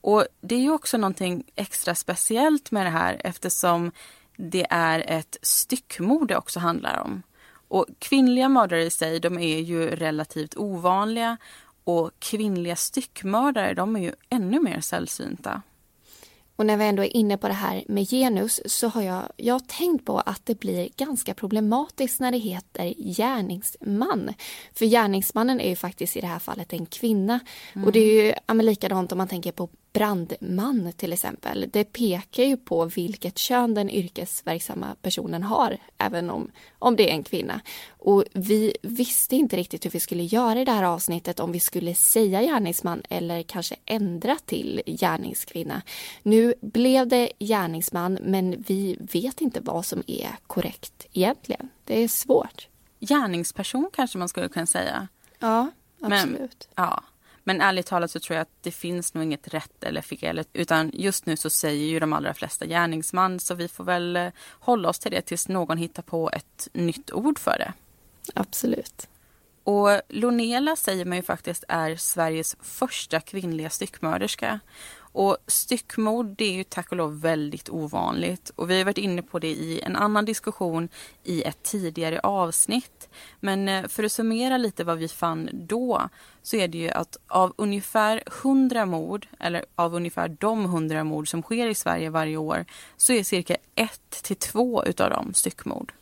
[0.00, 3.92] Och det är ju också någonting extra speciellt med det här eftersom
[4.36, 7.22] det är ett styckmord det också handlar om.
[7.68, 11.36] Och kvinnliga mördare i sig, de är ju relativt ovanliga
[11.84, 15.62] Och kvinnliga styckmördare de är ju ännu mer sällsynta.
[16.56, 19.54] Och när vi ändå är inne på det här med genus så har jag, jag
[19.54, 24.34] har tänkt på att det blir ganska problematiskt när det heter gärningsman.
[24.74, 27.40] För gärningsmannen är ju faktiskt i det här fallet en kvinna.
[27.72, 27.86] Mm.
[27.86, 31.68] Och det är ju ja, likadant om man tänker på brandman till exempel.
[31.72, 37.14] Det pekar ju på vilket kön den yrkesverksamma personen har, även om, om det är
[37.14, 37.60] en kvinna.
[37.88, 41.60] Och vi visste inte riktigt hur vi skulle göra i det här avsnittet, om vi
[41.60, 45.82] skulle säga gärningsman eller kanske ändra till gärningskvinna.
[46.22, 51.68] Nu blev det gärningsman, men vi vet inte vad som är korrekt egentligen.
[51.84, 52.68] Det är svårt.
[53.00, 55.08] Gärningsperson kanske man skulle kunna säga.
[55.38, 56.68] Ja, absolut.
[56.76, 57.02] Men, ja.
[57.48, 60.44] Men ärligt talat så tror jag att det finns nog inget rätt eller fel.
[60.52, 64.28] Utan just nu så säger ju de allra flesta gärningsman så vi får väl eh,
[64.50, 67.72] hålla oss till det tills någon hittar på ett nytt ord för det.
[68.34, 69.08] Absolut.
[69.64, 74.60] Och Lonela säger man ju faktiskt är Sveriges första kvinnliga styckmörderska.
[75.16, 79.22] Och styckmord det är ju tack och lov väldigt ovanligt och vi har varit inne
[79.22, 80.88] på det i en annan diskussion
[81.24, 83.08] i ett tidigare avsnitt.
[83.40, 86.08] Men eh, för att summera lite vad vi fann då
[86.42, 91.30] så är det ju att av ungefär 100 mord, eller av ungefär de 100 mord
[91.30, 92.64] som sker i Sverige varje år
[92.96, 95.92] så är cirka ett till två utav dem styckmord.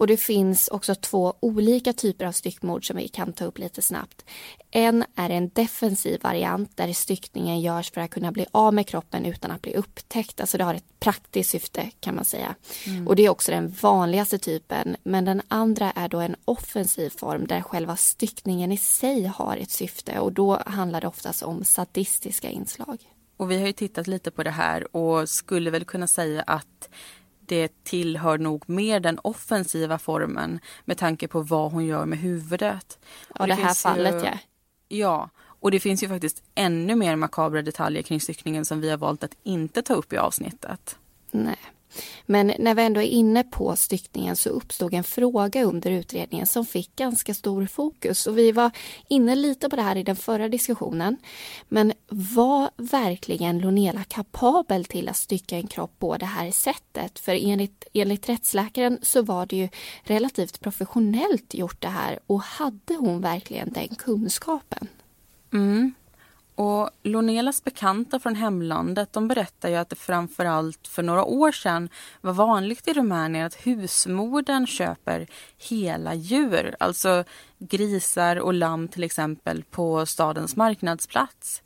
[0.00, 3.82] Och det finns också två olika typer av styckmord som vi kan ta upp lite
[3.82, 4.24] snabbt.
[4.70, 9.26] En är en defensiv variant där styckningen görs för att kunna bli av med kroppen
[9.26, 10.40] utan att bli upptäckt.
[10.40, 12.54] Alltså det har ett praktiskt syfte kan man säga.
[12.86, 13.08] Mm.
[13.08, 14.96] Och det är också den vanligaste typen.
[15.02, 19.70] Men den andra är då en offensiv form där själva styckningen i sig har ett
[19.70, 22.98] syfte och då handlar det oftast om sadistiska inslag.
[23.36, 26.88] Och vi har ju tittat lite på det här och skulle väl kunna säga att
[27.50, 32.98] det tillhör nog mer den offensiva formen med tanke på vad hon gör med huvudet.
[33.34, 34.38] Ja, det, det här fallet ju, ja.
[34.88, 38.96] Ja, och det finns ju faktiskt ännu mer makabra detaljer kring styckningen som vi har
[38.96, 40.98] valt att inte ta upp i avsnittet.
[41.30, 41.58] Nej.
[42.26, 46.66] Men när vi ändå är inne på styckningen så uppstod en fråga under utredningen som
[46.66, 48.26] fick ganska stor fokus.
[48.26, 48.70] Och vi var
[49.08, 51.16] inne lite på det här i den förra diskussionen.
[51.68, 57.18] Men var verkligen Lonela kapabel till att stycka en kropp på det här sättet?
[57.18, 59.68] För enligt, enligt rättsläkaren så var det ju
[60.02, 64.88] relativt professionellt gjort det här och hade hon verkligen den kunskapen?
[65.52, 65.94] Mm.
[66.60, 71.88] Och Lonelas bekanta från hemlandet de berättar ju att det framförallt för några år sedan
[72.20, 75.26] var vanligt i Rumänien att husmodern köper
[75.58, 77.24] hela djur, alltså
[77.58, 81.62] grisar och lamm till exempel, på stadens marknadsplats.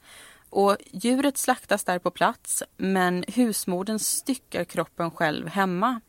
[0.50, 6.00] Och djuret slaktas där på plats men husmodern styckar kroppen själv hemma.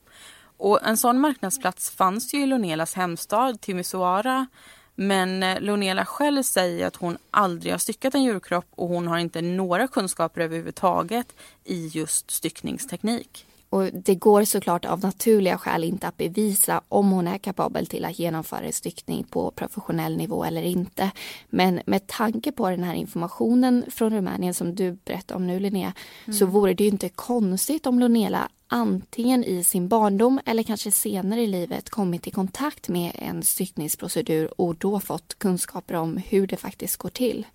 [0.57, 4.47] Och en sån marknadsplats fanns ju i Lonelas hemstad Timisoara
[4.95, 9.17] men eh, Lonela själv säger att hon aldrig har styckat en djurkropp och hon har
[9.17, 13.45] inte några kunskaper överhuvudtaget i just styckningsteknik.
[13.75, 18.05] Och det går såklart av naturliga skäl inte att bevisa om hon är kapabel till
[18.05, 21.11] att genomföra en styckning på professionell nivå eller inte.
[21.49, 25.93] Men med tanke på den här informationen från Rumänien som du berättade om nu Linnea,
[26.25, 26.37] mm.
[26.37, 31.41] så vore det ju inte konstigt om Lonela antingen i sin barndom eller kanske senare
[31.41, 36.57] i livet kommit i kontakt med en styckningsprocedur och då fått kunskaper om hur det
[36.57, 37.45] faktiskt går till.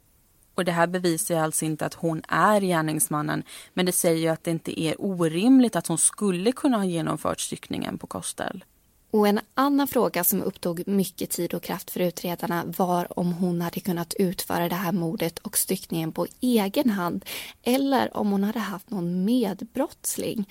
[0.60, 3.42] Och det här bevisar ju alltså inte att hon är gärningsmannen
[3.74, 7.40] men det säger ju att det inte är orimligt att hon skulle kunna ha genomfört
[7.40, 8.64] styckningen på Kostel.
[9.10, 13.60] Och en annan fråga som upptog mycket tid och kraft för utredarna var om hon
[13.60, 17.24] hade kunnat utföra det här mordet och styckningen på egen hand
[17.62, 20.48] eller om hon hade haft någon medbrottsling.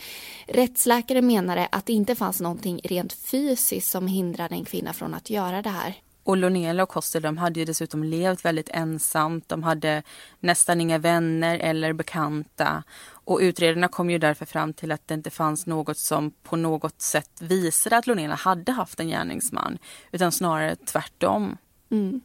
[0.48, 5.30] Rättsläkare menade att det inte fanns någonting rent fysiskt som hindrade en kvinna från att
[5.30, 5.96] göra det här.
[6.30, 9.50] Och Lonela och Koster de hade ju dessutom levt väldigt ensamt.
[9.50, 10.04] De hade
[10.40, 12.84] nästan inga vänner eller bekanta.
[13.12, 17.02] Och utredarna kom ju därför fram till att det inte fanns något som på något
[17.02, 19.78] sätt visade att Lonela hade haft en gärningsman.
[20.12, 21.58] Utan snarare tvärtom.
[21.92, 22.22] Mm.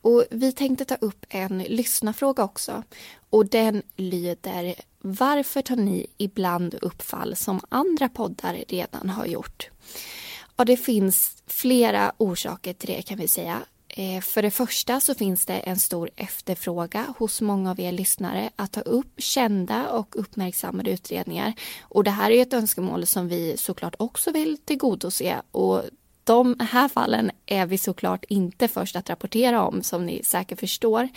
[0.00, 2.82] Och vi tänkte ta upp en lyssnarfråga också.
[3.30, 9.70] Och den lyder Varför tar ni ibland upp fall som andra poddar redan har gjort?
[10.60, 13.60] Ja, det finns flera orsaker till det kan vi säga.
[13.88, 18.50] Eh, för det första så finns det en stor efterfrågan hos många av er lyssnare
[18.56, 21.54] att ta upp kända och uppmärksammade utredningar.
[21.82, 25.82] Och det här är ett önskemål som vi såklart också vill tillgodose och
[26.24, 31.08] de här fallen är vi såklart inte först att rapportera om som ni säkert förstår.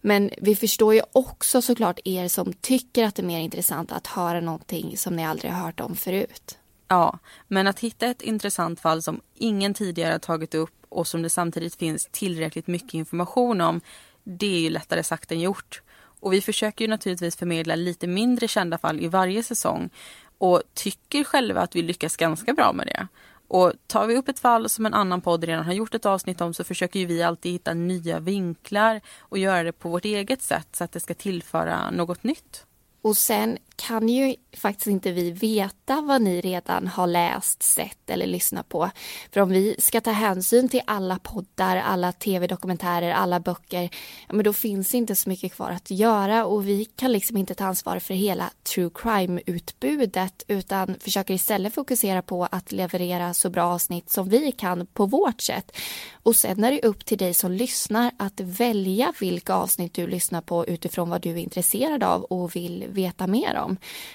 [0.00, 4.06] Men vi förstår ju också såklart er som tycker att det är mer intressant att
[4.06, 6.58] höra någonting som ni aldrig har hört om förut.
[6.88, 7.18] Ja,
[7.48, 11.30] men att hitta ett intressant fall som ingen tidigare har tagit upp och som det
[11.30, 13.80] samtidigt finns tillräckligt mycket information om
[14.24, 15.82] det är ju lättare sagt än gjort.
[16.20, 19.90] Och vi försöker ju naturligtvis förmedla lite mindre kända fall i varje säsong
[20.38, 23.06] och tycker själva att vi lyckas ganska bra med det.
[23.48, 26.40] Och tar vi upp ett fall som en annan podd redan har gjort ett avsnitt
[26.40, 30.68] om så försöker vi alltid hitta nya vinklar och göra det på vårt eget sätt
[30.72, 32.66] så att det ska tillföra något nytt.
[33.02, 38.26] Och sen kan ju faktiskt inte vi veta vad ni redan har läst, sett eller
[38.26, 38.90] lyssnat på.
[39.32, 43.82] För om vi ska ta hänsyn till alla poddar, alla tv-dokumentärer, alla böcker,
[44.28, 47.54] ja, men då finns inte så mycket kvar att göra och vi kan liksom inte
[47.54, 53.64] ta ansvar för hela true crime-utbudet utan försöker istället fokusera på att leverera så bra
[53.64, 55.76] avsnitt som vi kan på vårt sätt.
[56.22, 60.40] Och sen är det upp till dig som lyssnar att välja vilka avsnitt du lyssnar
[60.40, 63.63] på utifrån vad du är intresserad av och vill veta mer om.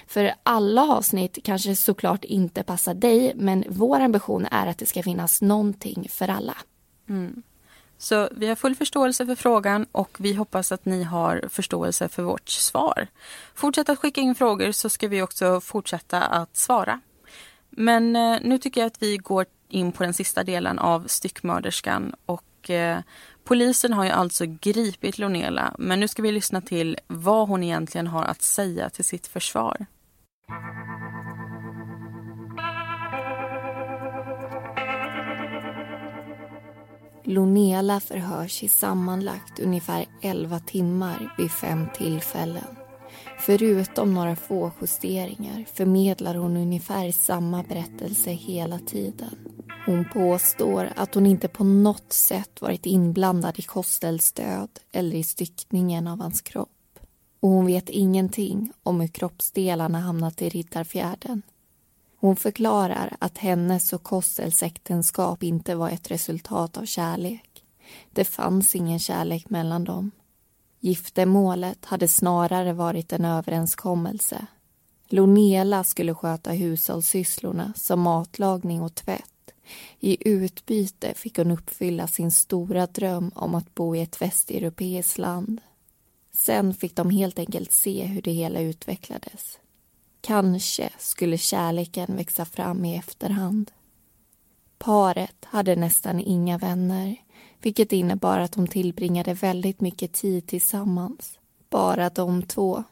[0.06, 5.02] För alla avsnitt kanske såklart inte passar dig men vår ambition är att det ska
[5.02, 6.56] finnas någonting för alla.
[7.08, 7.42] Mm.
[7.98, 12.22] Så vi har full förståelse för frågan och vi hoppas att ni har förståelse för
[12.22, 13.06] vårt svar.
[13.54, 17.00] Fortsätt att skicka in frågor så ska vi också fortsätta att svara.
[17.70, 22.14] Men eh, nu tycker jag att vi går in på den sista delen av styckmörderskan
[22.26, 22.98] och eh,
[23.50, 28.06] polisen har ju alltså gripit Lonela men nu ska vi lyssna till vad hon egentligen
[28.06, 29.86] har att säga till sitt försvar.
[37.24, 42.76] Lonela förhörs i sammanlagt ungefär 11 timmar vid fem tillfällen.
[43.38, 49.59] Förutom några få justeringar förmedlar hon ungefär samma berättelse hela tiden.
[49.86, 55.22] Hon påstår att hon inte på något sätt varit inblandad i Kostels död eller i
[55.22, 56.98] styckningen av hans kropp.
[57.40, 61.42] Och hon vet ingenting om hur kroppsdelarna hamnat i Riddarfjärden.
[62.16, 67.64] Hon förklarar att hennes och Kostels äktenskap inte var ett resultat av kärlek.
[68.10, 70.10] Det fanns ingen kärlek mellan dem.
[70.80, 74.46] Giftermålet hade snarare varit en överenskommelse.
[75.08, 79.29] Lonela skulle sköta hushållssysslorna som matlagning och tvätt.
[80.00, 85.60] I utbyte fick hon uppfylla sin stora dröm om att bo i ett västeuropeiskt land.
[86.32, 89.58] Sen fick de helt enkelt se hur det hela utvecklades.
[90.20, 93.70] Kanske skulle kärleken växa fram i efterhand.
[94.78, 97.16] Paret hade nästan inga vänner
[97.62, 101.38] vilket innebar att de tillbringade väldigt mycket tid tillsammans.
[101.70, 102.84] Bara de två.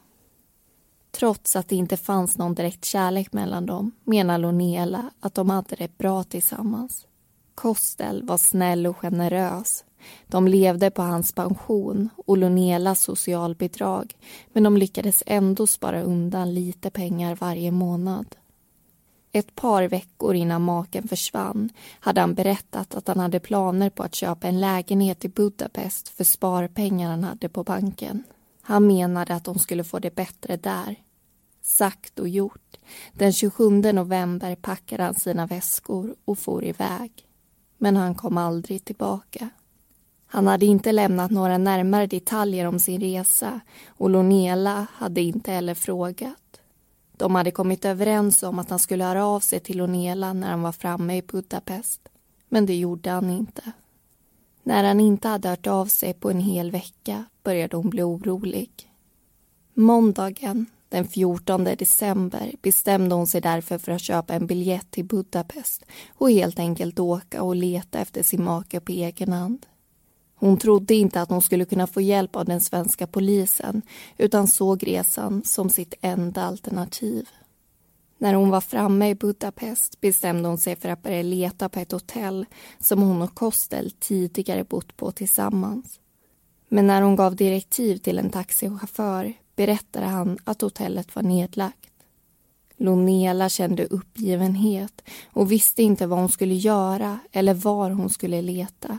[1.18, 5.76] Trots att det inte fanns någon direkt kärlek mellan dem menar Lonela att de hade
[5.76, 7.06] det bra tillsammans.
[7.54, 9.84] Kostel var snäll och generös.
[10.26, 14.16] De levde på hans pension och Lonelas socialbidrag
[14.52, 18.36] men de lyckades ändå spara undan lite pengar varje månad.
[19.32, 24.14] Ett par veckor innan maken försvann hade han berättat att han hade planer på att
[24.14, 28.24] köpa en lägenhet i Budapest för sparpengar han hade på banken.
[28.62, 30.96] Han menade att de skulle få det bättre där.
[31.68, 32.76] Sagt och gjort.
[33.12, 37.12] Den 27 november packade han sina väskor och for iväg.
[37.78, 39.48] Men han kom aldrig tillbaka.
[40.26, 45.74] Han hade inte lämnat några närmare detaljer om sin resa och Lonela hade inte heller
[45.74, 46.60] frågat.
[47.16, 50.62] De hade kommit överens om att han skulle höra av sig till Lonela när han
[50.62, 52.08] var framme i Budapest.
[52.48, 53.62] Men det gjorde han inte.
[54.62, 58.70] När han inte hade hört av sig på en hel vecka började hon bli orolig.
[59.74, 65.84] Måndagen den 14 december bestämde hon sig därför för att köpa en biljett till Budapest
[66.14, 69.66] och helt enkelt åka och leta efter sin make på egen hand.
[70.34, 73.82] Hon trodde inte att hon skulle kunna få hjälp av den svenska polisen
[74.16, 77.28] utan såg resan som sitt enda alternativ.
[78.18, 81.93] När hon var framme i Budapest bestämde hon sig för att börja leta på ett
[81.93, 82.47] hotell
[82.78, 86.01] som hon och Kostel tidigare bott på tillsammans.
[86.68, 91.90] Men när hon gav direktiv till en taxichaufför berättade han att hotellet var nedlagt.
[92.76, 95.02] Lonela kände uppgivenhet
[95.32, 98.98] och visste inte vad hon skulle göra eller var hon skulle leta.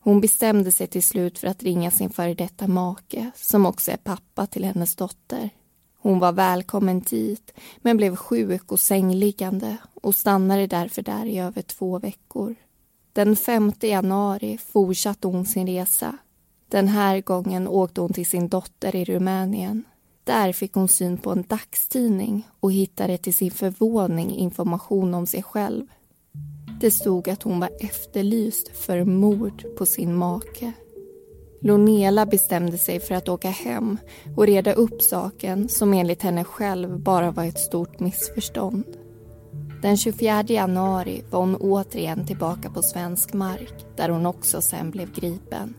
[0.00, 3.96] Hon bestämde sig till slut för att ringa sin före detta make som också är
[3.96, 5.50] pappa till hennes dotter.
[5.98, 11.62] Hon var välkommen dit men blev sjuk och sängliggande och stannade därför där i över
[11.62, 12.54] två veckor.
[13.12, 16.18] Den 5 januari fortsatte hon sin resa.
[16.68, 19.84] Den här gången åkte hon till sin dotter i Rumänien.
[20.24, 25.42] Där fick hon syn på en dagstidning och hittade till sin förvåning information om sig
[25.42, 25.86] själv.
[26.80, 30.72] Det stod att hon var efterlyst för mord på sin make.
[31.60, 33.98] Lonela bestämde sig för att åka hem
[34.36, 38.84] och reda upp saken som enligt henne själv bara var ett stort missförstånd.
[39.82, 45.12] Den 24 januari var hon återigen tillbaka på svensk mark där hon också sen blev
[45.12, 45.74] gripen.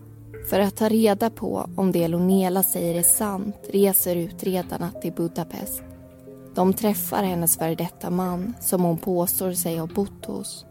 [0.49, 5.83] För att ta reda på om det Lonela säger är sant reser utredarna till Budapest.
[6.55, 10.65] De träffar hennes före detta man som hon påstår sig ha bott hos.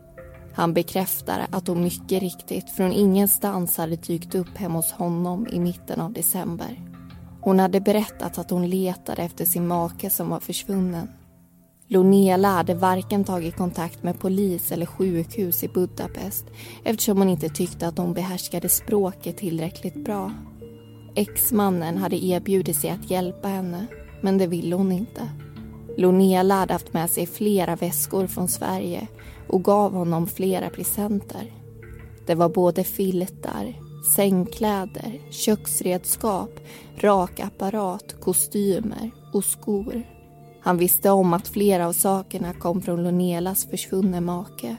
[0.54, 5.60] Han bekräftar att hon mycket riktigt från ingenstans hade dykt upp hemma hos honom i
[5.60, 6.82] mitten av december.
[7.40, 11.08] Hon hade berättat att hon letade efter sin make som var försvunnen.
[11.88, 16.46] Lonela hade varken tagit kontakt med polis eller sjukhus i Budapest
[16.84, 20.32] eftersom hon inte tyckte att hon behärskade språket tillräckligt bra.
[21.14, 23.86] Exmannen hade erbjudit sig att hjälpa henne,
[24.20, 25.28] men det ville hon inte.
[25.96, 29.08] Lonela hade haft med sig flera väskor från Sverige
[29.48, 31.52] och gav honom flera presenter.
[32.26, 33.74] Det var både filtar,
[34.16, 36.50] sängkläder, köksredskap,
[36.96, 40.15] rakapparat, kostymer och skor.
[40.66, 44.76] Han visste om att flera av sakerna kom från Lonelas försvunne make.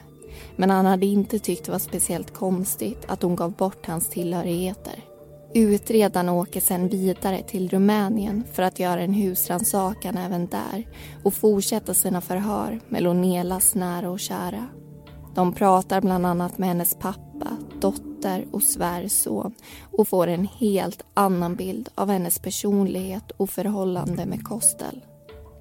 [0.56, 5.04] Men han hade inte tyckt det var speciellt konstigt att hon gav bort hans tillhörigheter.
[5.54, 10.86] Utredarna åker sen vidare till Rumänien för att göra en husrannsakan även där
[11.24, 14.66] och fortsätta sina förhör med Lonelas nära och kära.
[15.34, 19.54] De pratar bland annat med hennes pappa, dotter och svärson
[19.92, 25.02] och får en helt annan bild av hennes personlighet och förhållande med Kostel.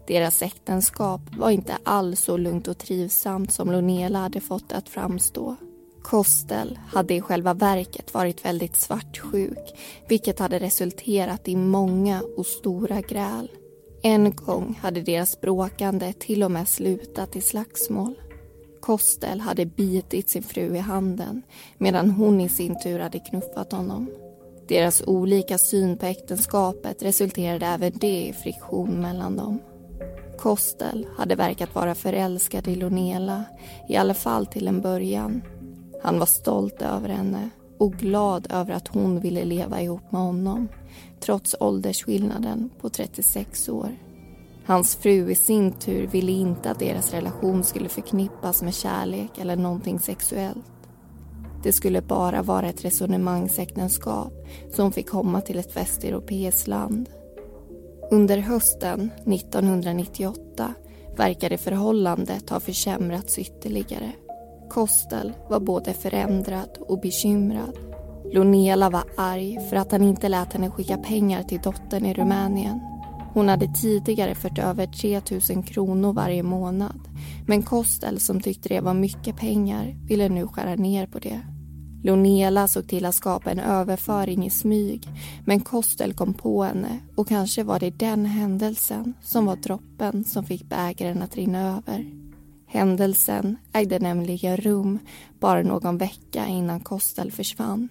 [0.07, 4.89] Deras äktenskap var inte alls så lugnt och trivsamt som Lonela hade fått det att
[4.89, 5.55] framstå.
[6.03, 9.73] Kostel hade i själva verket varit väldigt svartsjuk
[10.07, 13.51] vilket hade resulterat i många och stora gräl.
[14.01, 18.15] En gång hade deras bråkande till och med slutat i slagsmål.
[18.79, 21.41] Kostel hade bitit sin fru i handen
[21.77, 24.11] medan hon i sin tur hade knuffat honom.
[24.67, 29.59] Deras olika syn på äktenskapet resulterade även det i friktion mellan dem.
[30.37, 33.43] Kostel hade verkat vara förälskad i Lonela,
[33.89, 35.41] i alla fall till en början.
[36.03, 40.67] Han var stolt över henne och glad över att hon ville leva ihop med honom
[41.19, 43.89] trots åldersskillnaden på 36 år.
[44.65, 49.55] Hans fru i sin tur ville inte att deras relation skulle förknippas med kärlek eller
[49.55, 50.65] någonting sexuellt.
[51.63, 54.33] Det skulle bara vara ett resonemangsäktenskap
[54.73, 57.09] som fick komma till ett västeuropeiskt land.
[58.11, 60.73] Under hösten 1998
[61.17, 64.11] verkade förhållandet ha försämrats ytterligare.
[64.69, 67.77] Kostel var både förändrad och bekymrad.
[68.33, 72.79] Lonela var arg för att han inte lät henne skicka pengar till dottern i Rumänien.
[73.33, 75.21] Hon hade tidigare fört över 3
[75.55, 77.07] 000 kronor varje månad
[77.47, 81.39] men Kostel, som tyckte det var mycket pengar, ville nu skära ner på det.
[82.07, 85.07] Lonela såg till att skapa en överföring i smyg
[85.45, 90.45] men Kostel kom på henne och kanske var det den händelsen som var droppen som
[90.45, 92.11] fick bägaren att rinna över.
[92.67, 94.99] Händelsen ägde nämligen rum
[95.39, 97.89] bara någon vecka innan Kostel försvann.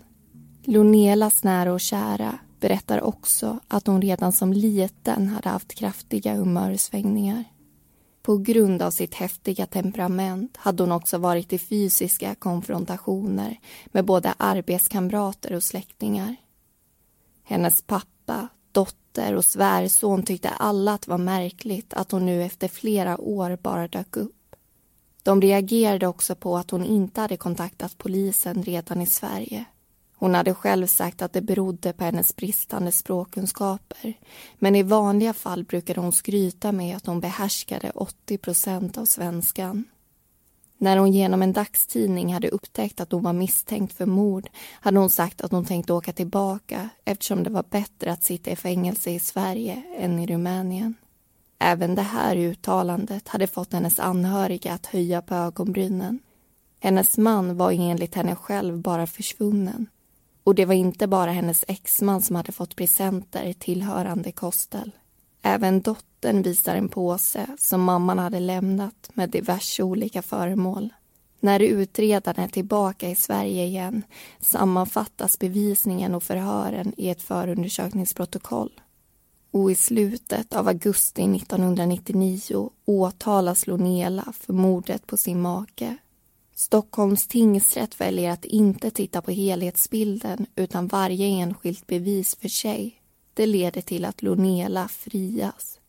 [0.65, 7.45] Lonelas nära och kära berättar också att hon redan som liten hade haft kraftiga humörsvängningar.
[8.27, 14.35] På grund av sitt häftiga temperament hade hon också varit i fysiska konfrontationer med både
[14.37, 16.37] arbetskamrater och släktingar.
[17.45, 22.69] Hennes pappa, dotter och svärson tyckte alla att det var märkligt att hon nu efter
[22.69, 24.57] flera år bara dök upp.
[25.23, 29.65] De reagerade också på att hon inte hade kontaktat polisen redan i Sverige.
[30.19, 34.15] Hon hade själv sagt att det berodde på hennes bristande språkkunskaper
[34.59, 39.85] men i vanliga fall brukade hon skryta med att hon behärskade 80 procent av svenskan.
[40.79, 45.11] När hon genom en dagstidning hade upptäckt att hon var misstänkt för mord hade hon
[45.11, 49.19] sagt att hon tänkte åka tillbaka eftersom det var bättre att sitta i fängelse i
[49.19, 50.95] Sverige än i Rumänien.
[51.59, 56.19] Även det här uttalandet hade fått hennes anhöriga att höja på ögonbrynen.
[56.81, 59.87] Hennes man var enligt henne själv bara försvunnen
[60.47, 64.91] och det var inte bara hennes exman som hade fått presenter tillhörande Kostel.
[65.43, 70.93] Även dottern visar en påse som mamman hade lämnat med diverse olika föremål.
[71.41, 74.03] När utredaren är tillbaka i Sverige igen
[74.41, 78.81] sammanfattas bevisningen och förhören i ett förundersökningsprotokoll.
[79.51, 85.97] Och i slutet av augusti 1999 åtalas Lonela för mordet på sin make
[86.59, 93.03] Stockholms tingsrätt väljer att inte titta på helhetsbilden utan varje enskilt bevis för sig.
[93.35, 95.81] Det leder till att Lonela frias.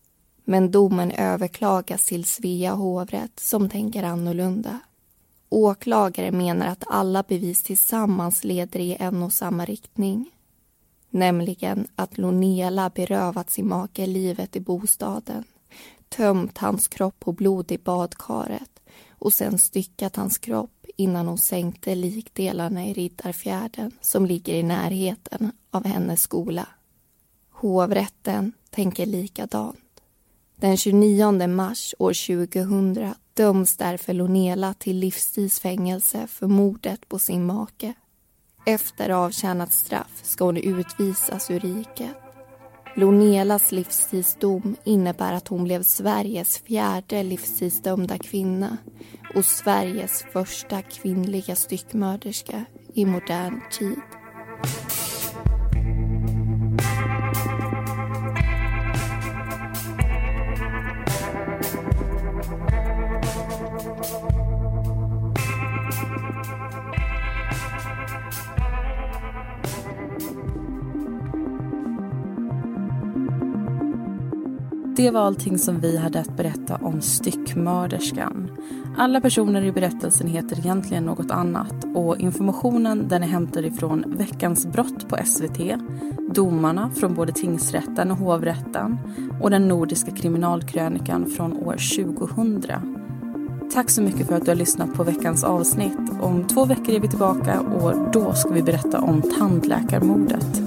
[0.44, 4.80] Men domen överklagas till Svea hovrätt som tänker annorlunda.
[5.50, 10.32] Åklagare menar att alla bevis tillsammans leder i en och samma riktning.
[11.10, 15.44] Nämligen att Lonela berövat sin make livet i bostaden
[16.10, 18.77] tömt hans kropp på blod i badkaret
[19.20, 25.52] och sen styckat hans kropp innan hon sänkte likdelarna i Riddarfjärden som ligger i närheten
[25.72, 26.68] av hennes skola.
[27.52, 29.80] Hovrätten tänker likadant.
[30.56, 32.14] Den 29 mars år
[32.48, 37.94] 2000 döms därför Lonela till livstidsfängelse för mordet på sin make.
[38.66, 42.27] Efter avtjänat straff ska hon utvisas ur riket.
[42.98, 48.78] Lonelas livstidsdom innebär att hon blev Sveriges fjärde livstidsdömda kvinna
[49.36, 54.02] och Sveriges första kvinnliga styckmörderska i modern tid.
[74.98, 78.52] Det var allting som vi hade att berätta om styckmörderskan.
[78.98, 84.68] Alla personer i berättelsen heter egentligen något annat och informationen den är hämtad ifrån Veckans
[84.68, 85.60] brott på SVT,
[86.34, 88.98] domarna från både tingsrätten och hovrätten
[89.42, 91.76] och den nordiska kriminalkrönikan från år
[92.18, 92.98] 2000.
[93.74, 96.00] Tack så mycket för att du har lyssnat på veckans avsnitt.
[96.22, 100.62] Om två veckor är vi tillbaka och då ska vi berätta om tandläkarmordet.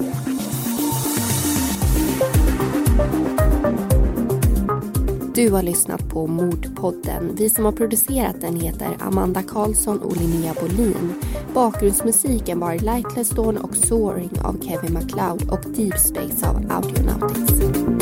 [5.40, 7.34] Du har lyssnat på Mordpodden.
[7.36, 11.14] Vi som har producerat den heter Amanda Karlsson och Linnea Bolin.
[11.54, 17.99] Bakgrundsmusiken var Lightless Dawn och Soaring av Kevin MacLeod och Deep Space av Audionautics.